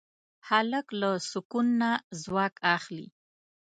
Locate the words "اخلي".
2.75-3.07